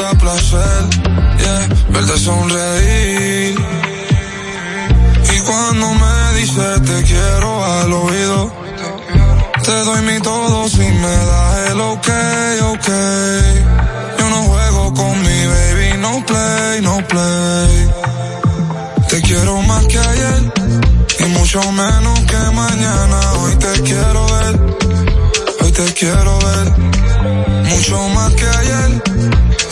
[0.31, 0.83] placer,
[1.89, 3.55] verte sonreír.
[5.33, 8.53] Y cuando me dices te quiero al oído,
[9.63, 12.09] te doy mi todo si me das el ok,
[12.73, 12.89] ok.
[14.19, 17.89] Yo no juego con mi baby, no play, no play.
[19.09, 20.53] Te quiero más que ayer
[21.19, 23.19] y mucho menos que mañana.
[23.39, 24.59] Hoy te quiero ver,
[25.61, 26.71] hoy te quiero ver.
[27.69, 29.10] Mucho más que ayer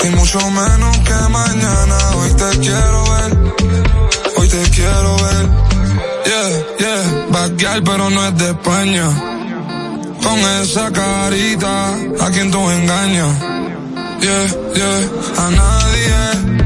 [0.03, 1.97] y mucho menos que mañana.
[2.15, 3.37] Hoy te quiero ver,
[4.37, 5.49] hoy te quiero ver.
[6.25, 9.07] Yeah, yeah, bad pero no es de España.
[10.23, 13.39] Con esa carita, a quien tú engañas.
[14.21, 14.99] Yeah, yeah,
[15.37, 16.59] a nadie.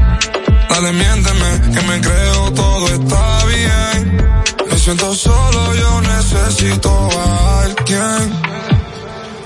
[0.68, 4.34] Dale, miénteme, que me creo todo está bien.
[4.70, 8.40] Me siento solo, yo necesito a alguien.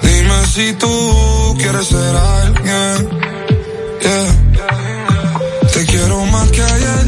[0.03, 3.28] Dime si tú quieres ser alguien.
[4.01, 5.71] Yeah.
[5.73, 7.05] Te quiero más que ayer.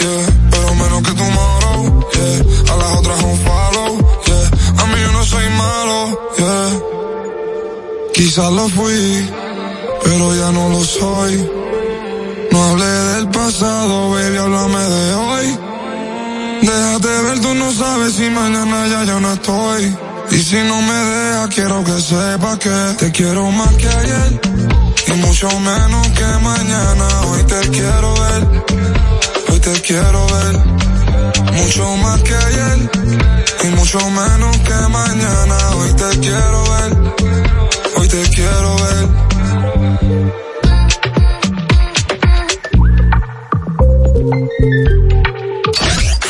[0.00, 0.26] Yeah.
[0.50, 2.10] Pero menos que tomorrow.
[2.14, 2.72] Yeah.
[2.72, 3.98] A las otras un follow.
[4.26, 4.82] Yeah.
[4.82, 5.98] A mí yo no soy malo.
[6.38, 6.92] Yeah.
[8.14, 9.30] Quizás lo fui,
[10.04, 11.50] pero ya no lo soy.
[12.50, 15.58] No hablé del pasado, baby, háblame de hoy.
[16.62, 19.96] Déjate ver, tú no sabes si mañana ya yo no estoy.
[20.30, 24.51] Y si no me dejas, quiero que sepas que te quiero más que ayer.
[25.06, 27.20] Y mucho menos que mañana.
[27.26, 28.48] Hoy te quiero ver.
[29.50, 30.58] Hoy te quiero ver.
[31.52, 32.90] Mucho más que ayer.
[33.64, 35.70] Y mucho menos que mañana.
[35.76, 36.92] Hoy te quiero ver.
[37.96, 39.08] Hoy te quiero ver.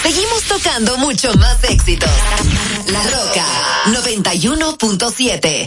[0.02, 2.10] Seguimos tocando mucho más éxitos.
[2.86, 3.44] La Roca
[3.86, 5.66] 91.7.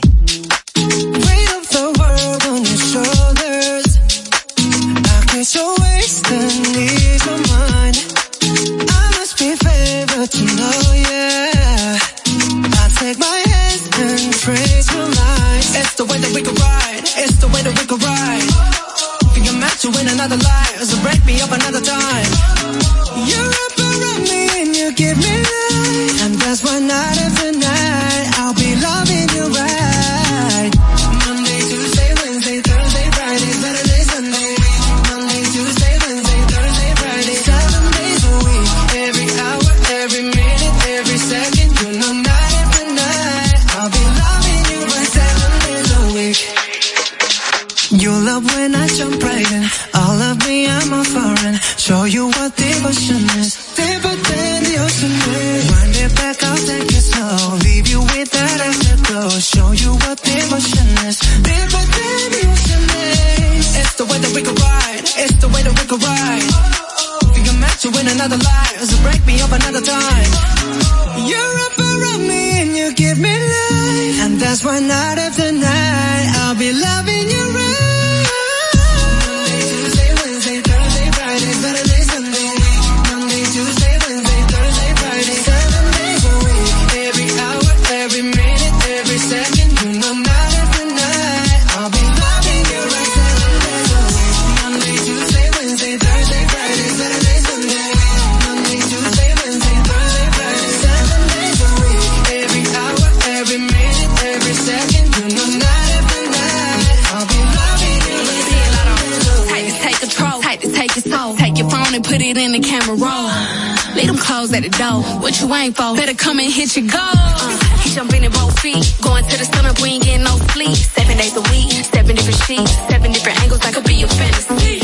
[114.45, 115.21] Leave them clothes at the door.
[115.21, 115.95] What you ain't for?
[115.95, 117.01] Better come and hit your goal.
[117.01, 118.83] Uh, he jumping in both feet.
[119.01, 120.75] Going to the sun up, we ain't getting no sleep.
[120.75, 123.61] Seven days a week, seven different sheets, seven different angles.
[123.61, 124.81] That could be your fantasy.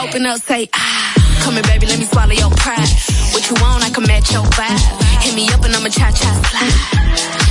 [0.00, 1.12] Open up, say ah.
[1.44, 2.88] Come here, baby, let me swallow your pride.
[3.32, 4.80] What you want, I can match your vibe.
[5.20, 7.08] Hit me up and I'ma cha cha slide.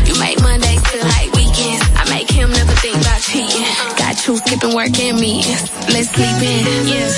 [0.08, 1.84] You make Mondays feel like weekends.
[1.98, 3.66] I make him never think about cheating.
[3.98, 5.70] Got you skipping work and meetings.
[5.92, 7.10] Let's sleep in, yeah.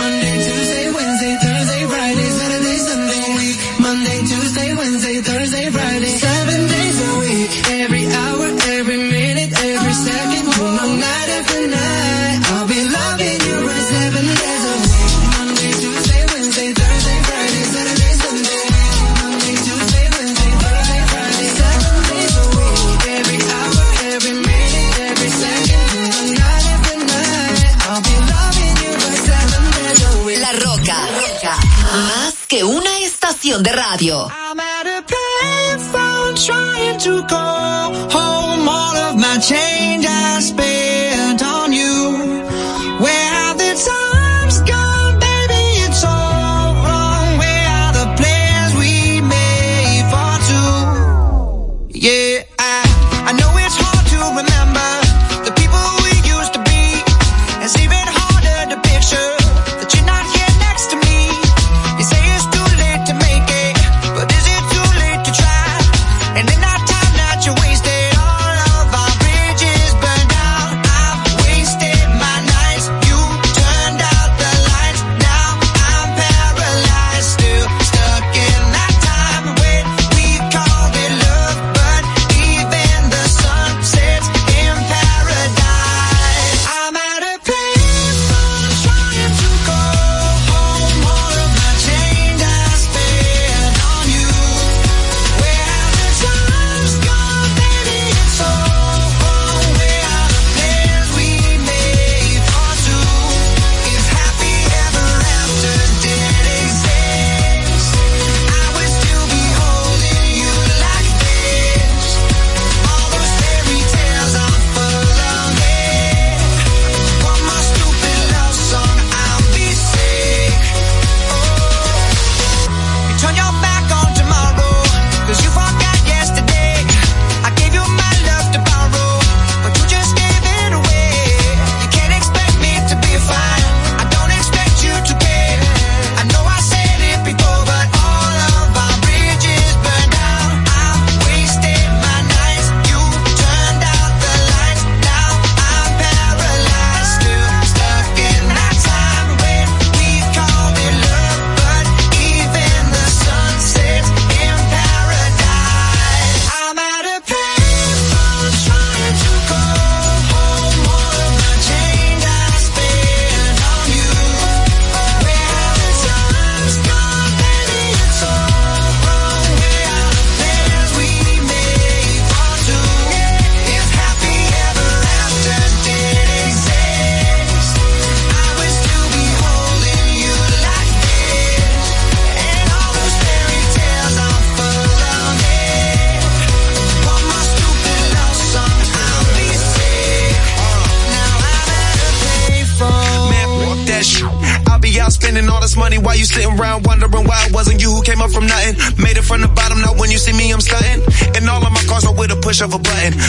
[0.00, 2.55] Monday, Tuesday, Wednesday, Thursday, Friday, Saturday,
[33.96, 34.45] radio.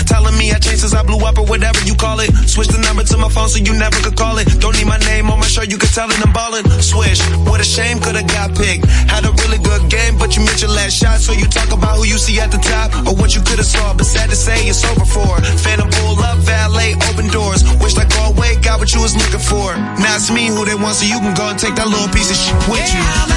[0.05, 2.31] Telling me I changed since I blew up or whatever you call it.
[2.47, 4.47] Switch the number to my phone so you never could call it.
[4.59, 6.65] Don't need my name on my shirt, you can tell it I'm ballin'.
[6.81, 8.85] Swish, what a shame, could've got picked.
[9.09, 11.19] Had a really good game, but you missed your last shot.
[11.19, 13.93] So you talk about who you see at the top or what you could've saw.
[13.93, 15.37] But sad to say, it's over for.
[15.61, 17.63] Phantom pull up, valet, open doors.
[17.81, 19.75] Wish I go away, got what you was looking for.
[20.01, 22.29] Now it's me who they want, so you can go and take that little piece
[22.31, 23.36] of shit with you.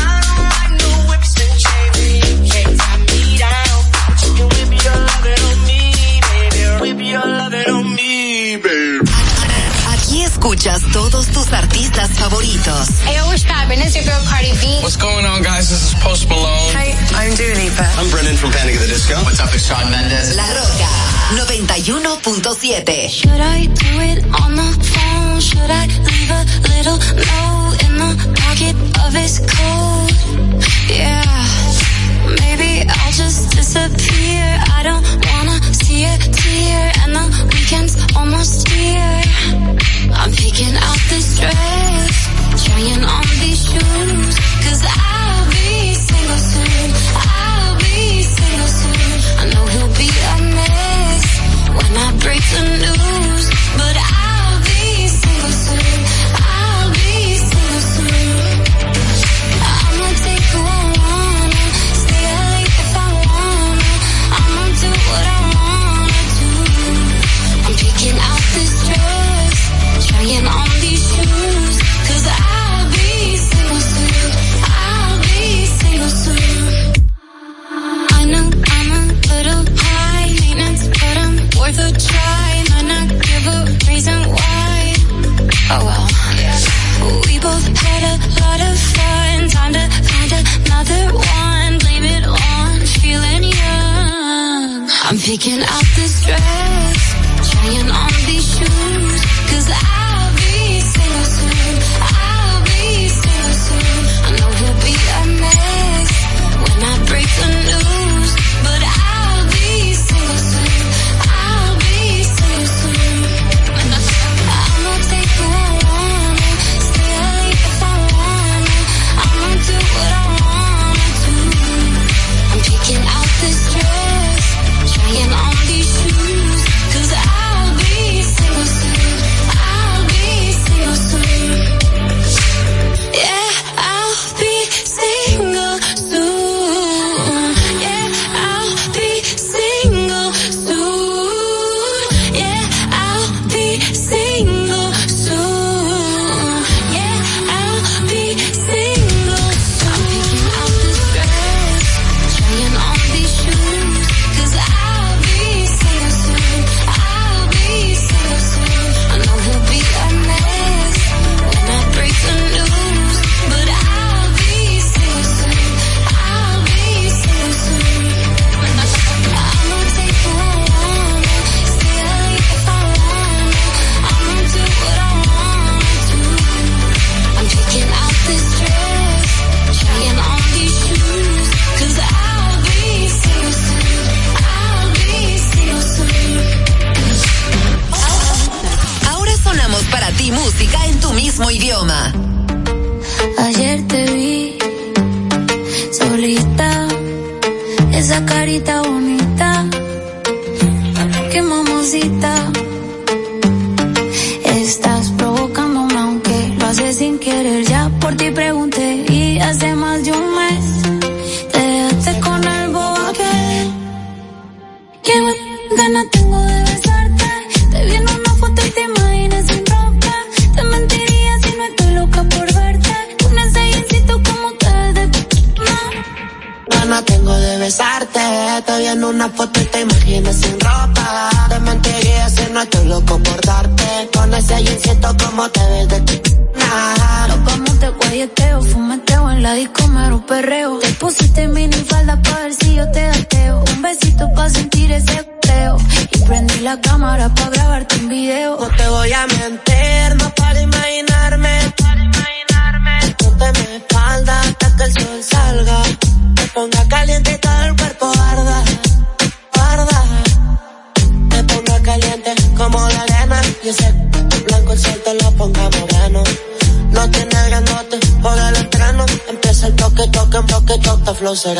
[10.41, 12.89] Escuchas todos tus artistas favoritos.
[13.05, 13.79] Hey, what's poppin'?
[13.79, 14.81] It's your girl Cardi B.
[14.81, 15.69] What's going on, guys?
[15.69, 16.73] This is Post Malone.
[16.73, 17.85] Hi, I'm Dua Lipa.
[17.99, 19.21] I'm Brendan from Panic at the Disco.
[19.21, 20.35] What's up, it's Shawn Mendes.
[20.35, 20.89] La Roca
[21.37, 23.09] 91.7.
[23.09, 25.39] Should I do it on the phone?
[25.39, 26.41] Should I leave a
[26.73, 28.75] little note in the pocket
[29.05, 30.09] of his coat?
[30.89, 31.21] Yeah,
[32.41, 34.57] maybe I'll just disappear.
[34.73, 39.21] I don't wanna see a tear, and the weekend's almost here.
[40.13, 46.91] I'm picking out this dress, trying on these shoes, cause I'll be single soon.
[47.15, 49.13] I'll be single soon.
[49.39, 51.25] I know he'll be a mess
[51.77, 53.30] when I break the news,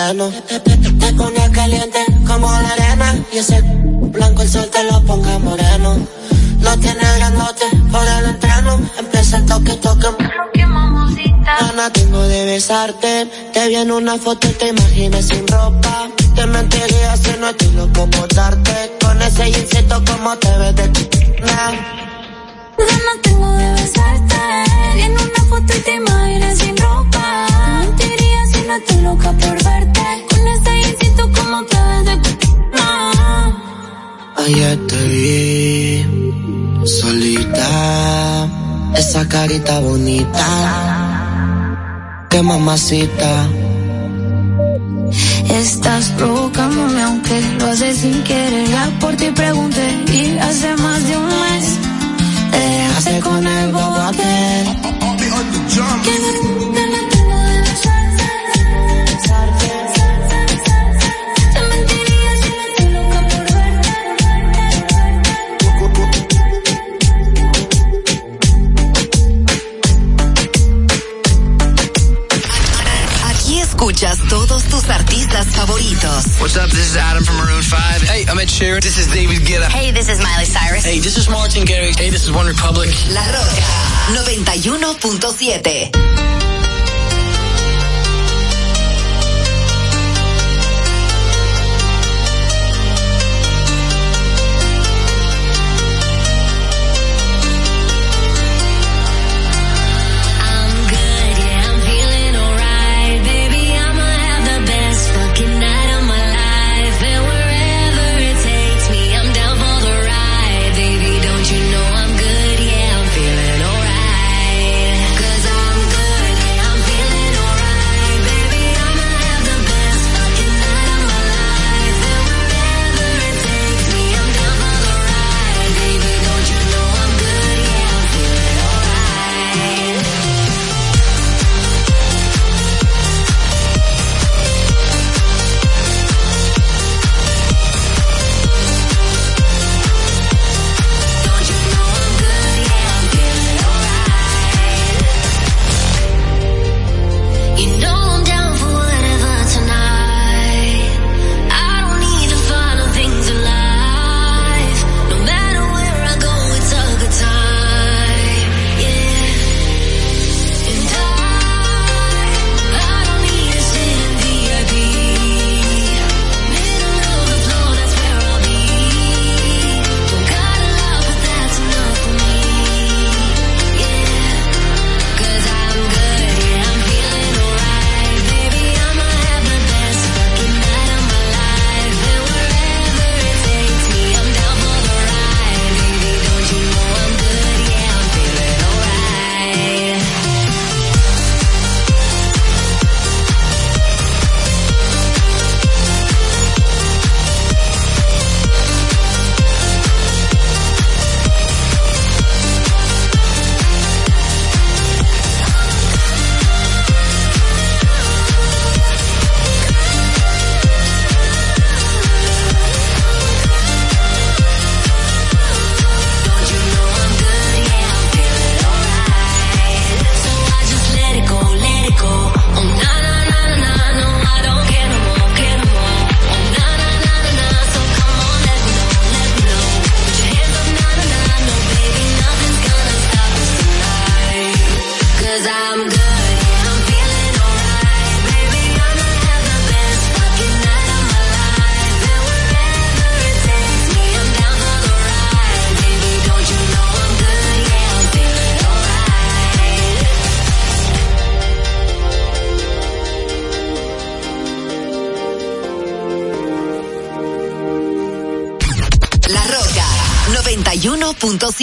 [0.01, 0.31] veneno.
[0.99, 3.15] Te pones caliente como la arena.
[3.33, 5.97] Y ese blanco el sol te lo ponga moreno.
[6.61, 8.79] Lo tienes grandote por el entreno.
[8.97, 10.07] Empieza el toque, toque.
[11.41, 13.25] Nana, tengo de besarte.
[13.53, 14.70] Te vi en una foto y te
[39.21, 40.45] esa carita bonita.
[42.29, 43.49] Que mamacita.
[45.49, 48.67] Estás provocándome aunque lo haces sin querer.
[48.69, 51.65] Ya por ti pregunté y hace más de un mes
[52.51, 54.65] te dejaste con el bobo aquel.
[56.03, 56.80] Que
[75.71, 76.41] favoritos.
[76.41, 76.69] What's up?
[76.69, 78.01] This is Adam from Maroon 5.
[78.01, 78.81] Hey, I'm Ed Sheeran.
[78.81, 79.69] This is David Guetta.
[79.69, 80.83] Hey, this is Miley Cyrus.
[80.83, 81.97] Hey, this is Martin Garrix.
[81.99, 82.89] Hey, this is One Republic.
[83.09, 83.61] La Roca
[84.11, 86.40] 91.7.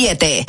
[0.09, 0.48] 7.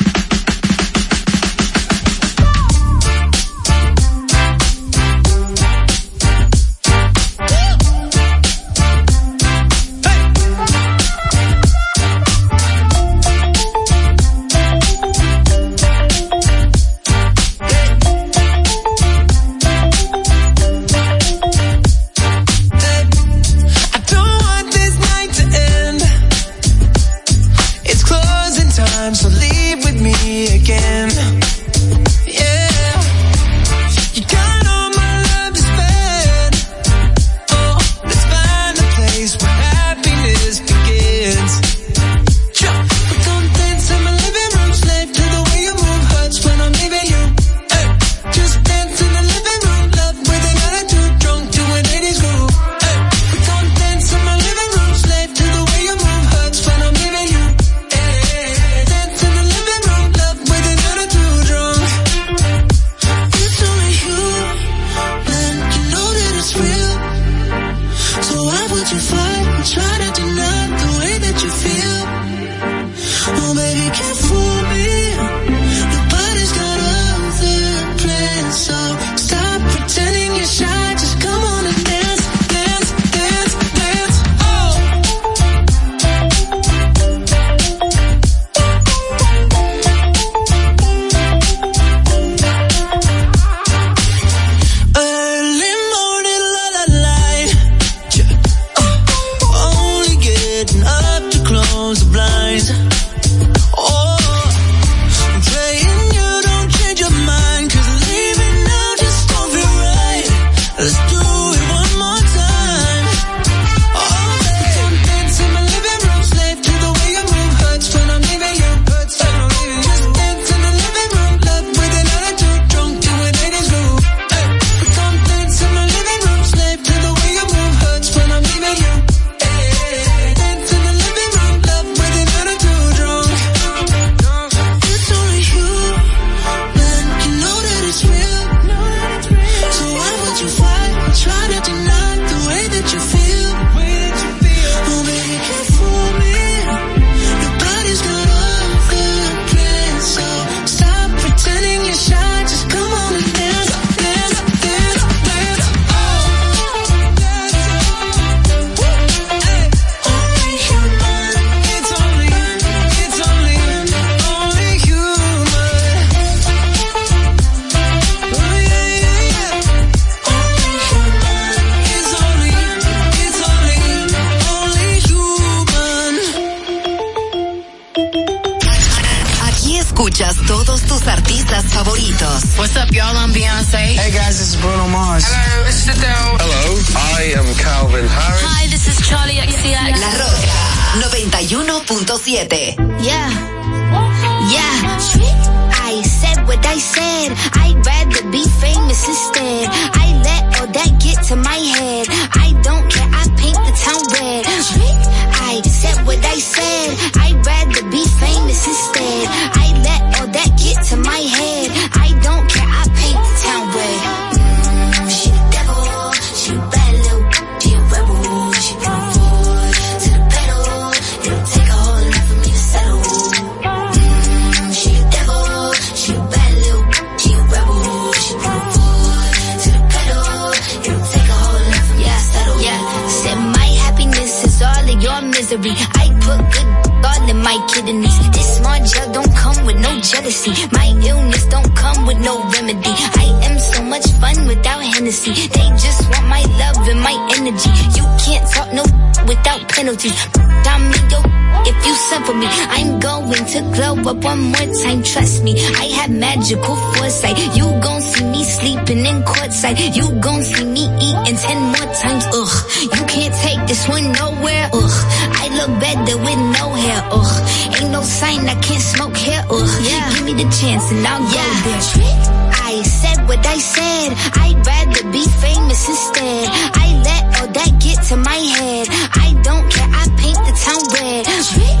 [255.80, 257.38] I have magical foresight.
[257.56, 259.96] You gon' see me sleeping in courtside.
[259.96, 262.24] You gon' see me eating ten more times.
[262.36, 264.68] Ugh, you can't take this one nowhere.
[264.74, 264.96] Ugh,
[265.42, 267.00] I look better with no hair.
[267.10, 267.34] Ugh,
[267.80, 269.42] ain't no sign I can't smoke hair.
[269.48, 270.12] Ugh, yeah.
[270.12, 271.48] give me the chance and I'll yeah.
[271.48, 272.50] go there.
[272.70, 274.08] I said what I said.
[274.36, 276.44] I'd rather be famous instead.
[276.76, 278.86] I let all that get to my head.
[279.16, 279.88] I don't care.
[279.88, 281.24] I paint the town red.
[281.24, 281.80] Trick,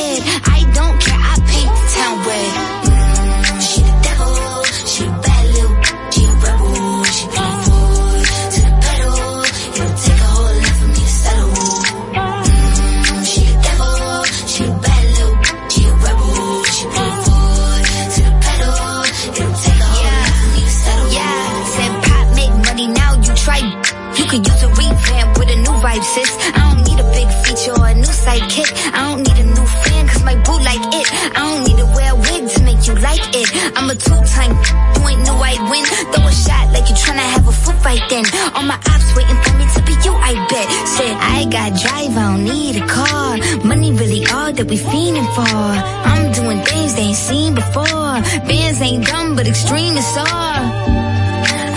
[37.83, 38.25] Then.
[38.55, 40.67] All my ops waiting for me to be you, I bet.
[40.87, 43.37] Said I got drive, I don't need a car.
[43.65, 45.41] Money really all that we fiending for.
[45.41, 48.15] I'm doing things they ain't seen before.
[48.47, 50.61] Bands ain't dumb, but extreme is all.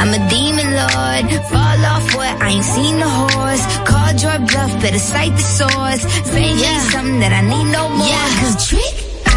[0.01, 1.25] I'm a demon lord.
[1.51, 2.43] Fall off what?
[2.43, 3.65] I ain't seen the horse.
[3.89, 6.03] Called your bluff, better cite the source.
[6.31, 8.07] Fame ain't something that I need no more.
[8.07, 8.94] Yeah, cause trick.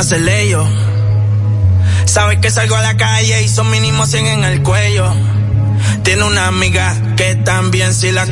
[0.00, 0.64] Yo.
[2.04, 5.12] Sabes que salgo a la calle y son mínimo 100 en el cuello.
[6.04, 8.24] Tiene una amiga que también si la...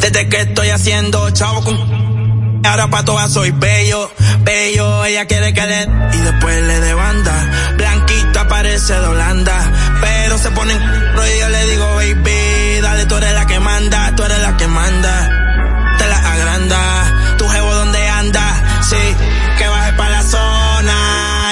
[0.00, 2.62] Desde que estoy haciendo chavo con...
[2.64, 4.10] Ahora pa' todas soy bello,
[4.42, 5.82] bello, ella quiere que le...
[5.82, 9.72] Y después le de banda, blanquita parece de Holanda.
[10.00, 10.78] Pero se ponen...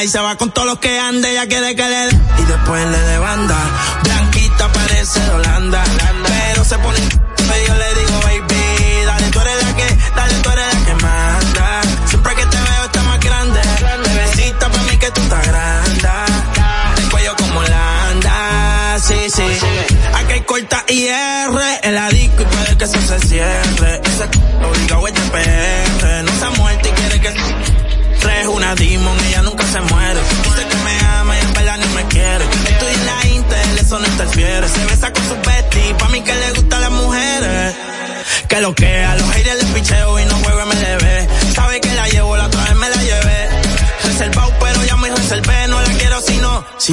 [0.05, 2.09] Y se va con todos los que ande, ella quiere que le...
[2.09, 3.57] Y después le de banda,
[4.02, 5.82] blanquita parece de Holanda.
[6.28, 7.13] Pero se ponen...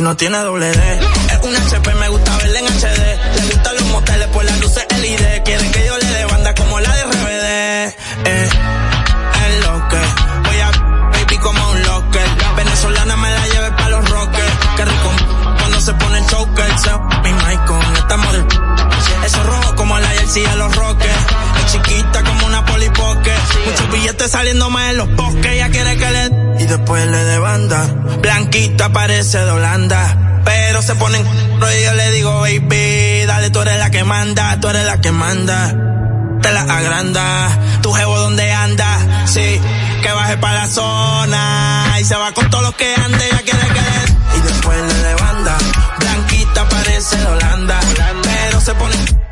[0.02, 1.00] no tiene doble D.
[1.32, 3.36] Es un HP, me gusta verla en HD.
[3.36, 5.44] Le gustan los moteles por las luces LED.
[5.44, 7.96] Quieren que yo le dé banda como la de RBD.
[8.26, 8.50] Eh,
[9.46, 9.72] es lo
[10.44, 10.72] voy a
[11.12, 12.28] baby como un locker.
[12.58, 14.54] Venezolana me la lleve pa' los rockers.
[14.76, 15.12] Qué rico
[15.60, 16.80] cuando se pone el choker.
[16.80, 16.92] Se
[17.24, 18.46] mi mic con esta model.
[19.26, 21.26] Eso rojo como la jersey de los rockers.
[21.60, 23.34] Es chiquita como una polipoque.
[23.66, 25.46] Muchos billetes saliendo más en los bosques.
[25.46, 26.64] Ella quiere que le...
[26.64, 27.31] Y después le banda.
[28.52, 30.42] Blanquita parece de Holanda.
[30.44, 31.26] Pero se ponen...
[31.26, 35.10] Y yo le digo, baby, dale, tú eres la que manda, tú eres la que
[35.14, 35.74] manda
[36.42, 37.50] te la agranda.
[37.82, 39.62] Tu jevo donde anda, sí,
[40.02, 41.96] que baje pa' la zona.
[42.02, 44.38] Y se va con todos los que ande, ya quiere que.
[44.38, 45.58] Y después le de banda,
[46.00, 47.80] blanquita parece de Holanda.
[48.22, 49.31] Pero se pone...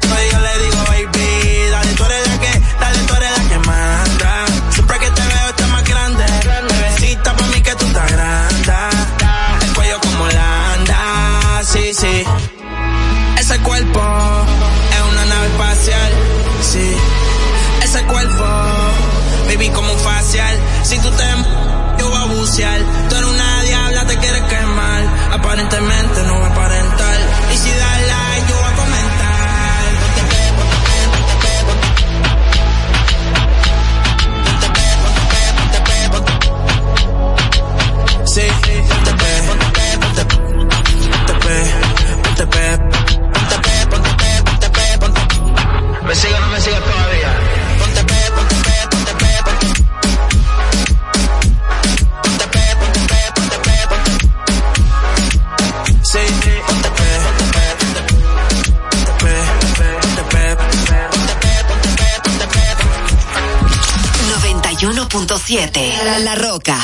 [65.50, 66.04] 91.7.
[66.04, 66.78] La, La Roca.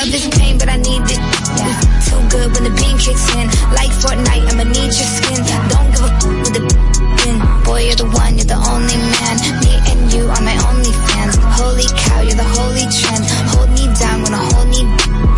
[0.00, 1.20] Love is pain, but I need it.
[1.60, 1.76] Yeah.
[2.08, 3.44] Too good when the beam kicks in.
[3.76, 5.44] Like Fortnite, I'ma need your skin.
[5.44, 6.62] Don't give a f- with the
[7.28, 7.36] in.
[7.68, 9.36] Boy, you're the one, you're the only man.
[9.60, 11.36] Me and you are my only fans.
[11.52, 13.28] Holy cow, you're the holy trend.
[13.52, 14.88] Hold me down when I hold me.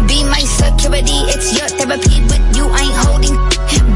[0.07, 3.35] Be my security, it's your therapy, but you ain't holding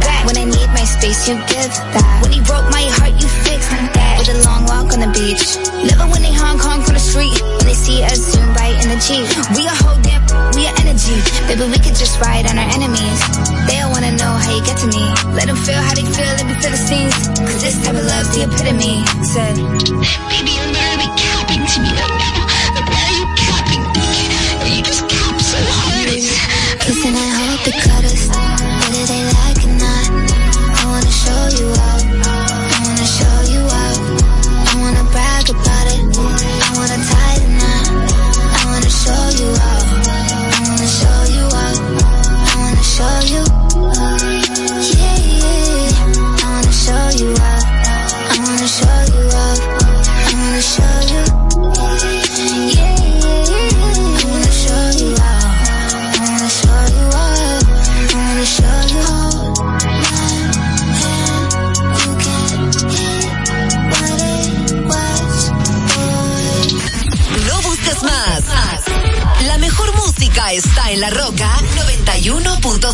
[0.03, 0.27] back.
[0.27, 2.27] When I need my space, you give that.
[2.27, 4.19] When he broke my heart, you fixed that.
[4.19, 5.47] With a long walk on the beach.
[5.87, 7.39] Living when they Hong Kong from the street.
[7.63, 9.31] When they see us zoom right in the Jeep.
[9.55, 9.79] We are
[11.99, 13.21] just right on our enemies.
[13.67, 15.05] They all wanna know how you get to me.
[15.33, 17.15] Let them feel how they feel, let me feel the scenes.
[17.39, 19.05] Cause this type of love's the epitome.
[19.25, 19.57] Said,
[20.29, 20.76] baby,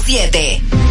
[0.05, 0.82] 7.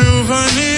[0.00, 0.69] souvenir.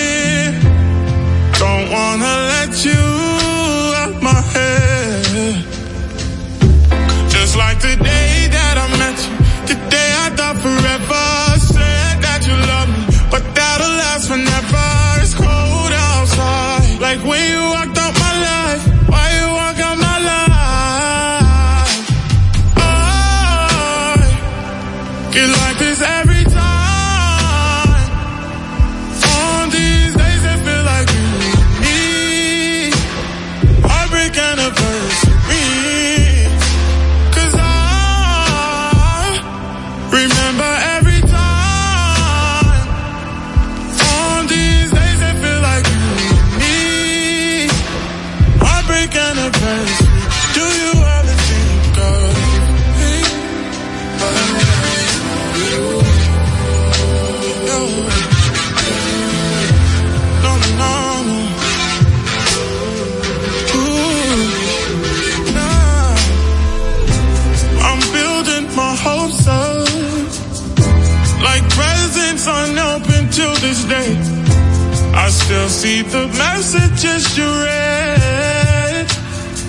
[75.53, 79.07] shall see the messages you read.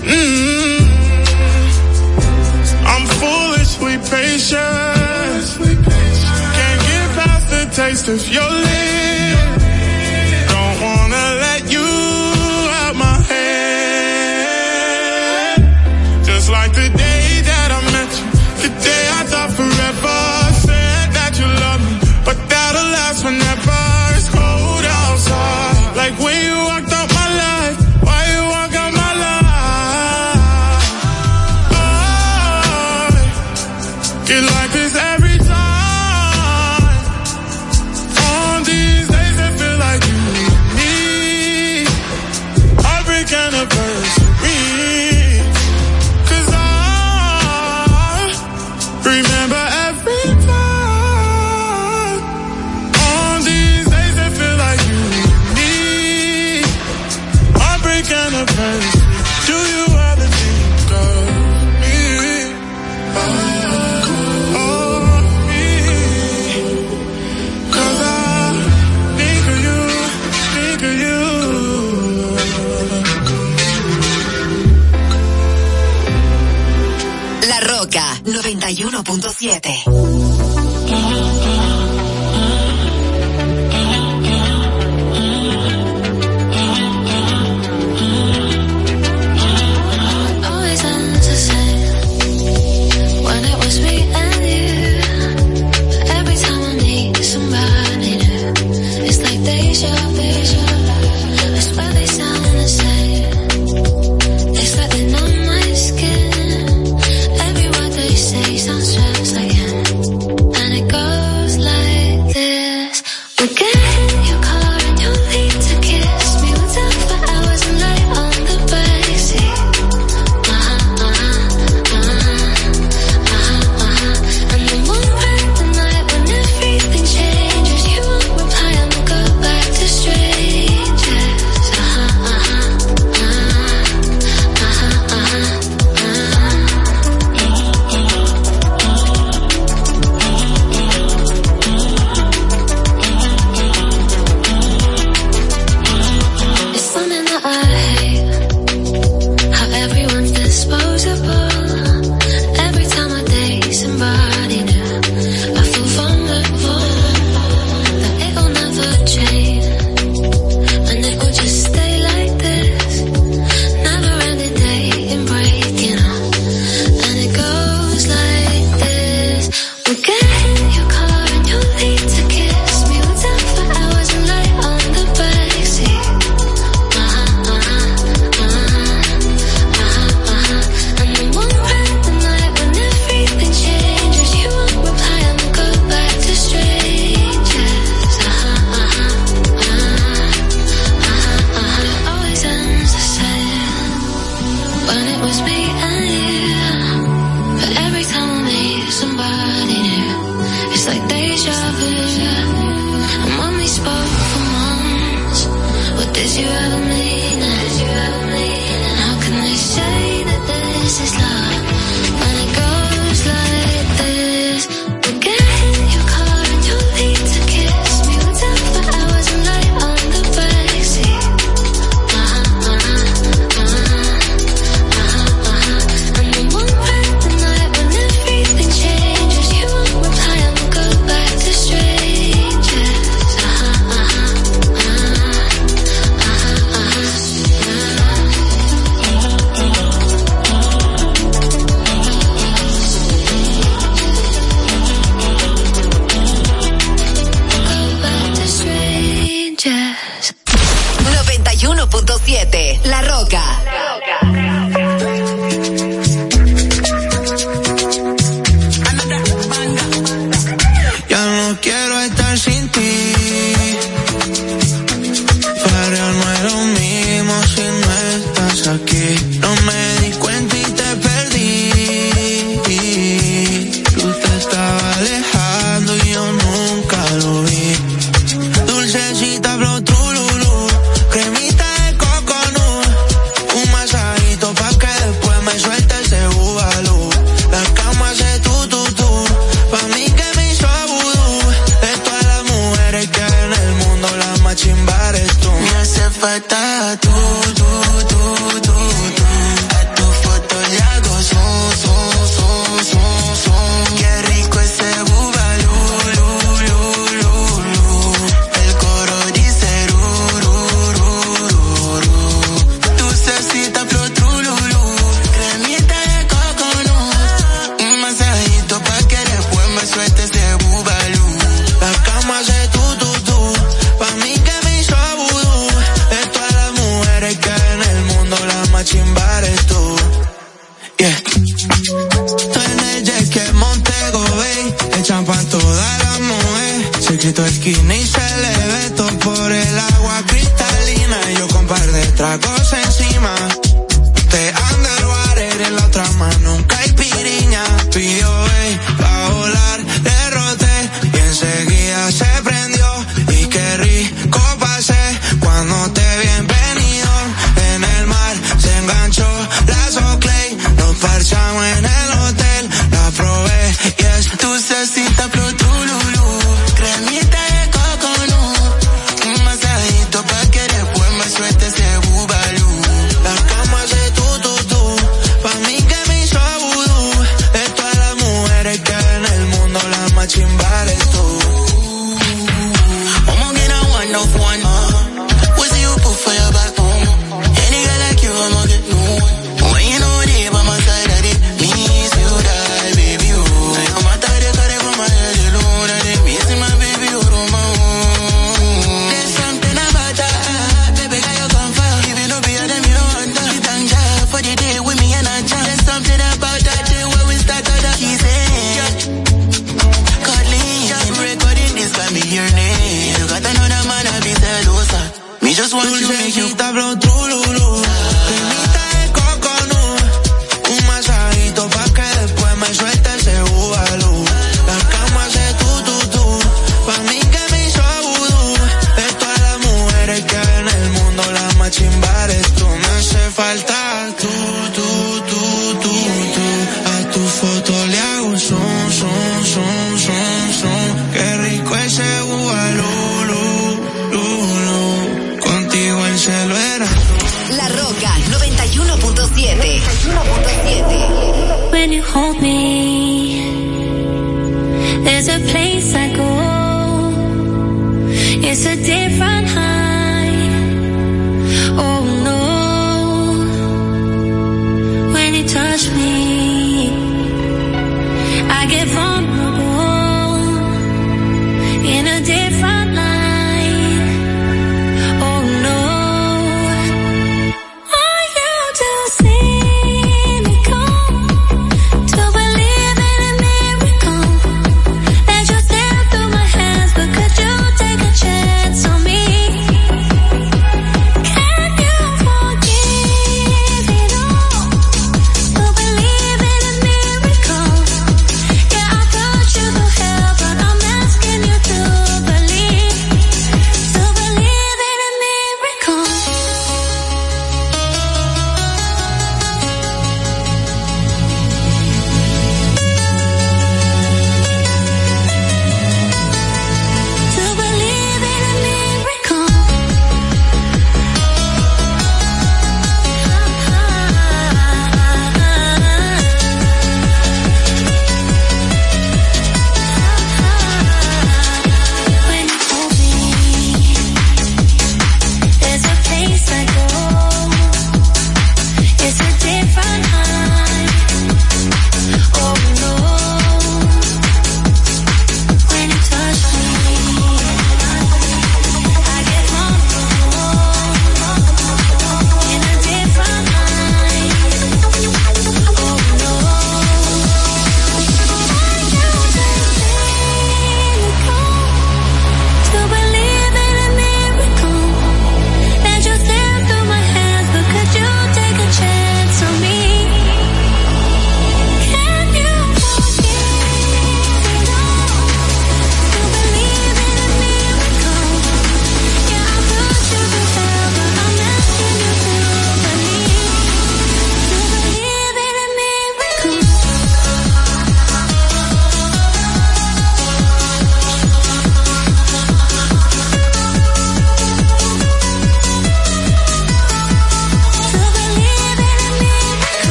[0.00, 0.80] Mm.
[2.92, 5.44] I'm foolishly patient.
[6.56, 9.43] Can't get past the taste of your lips.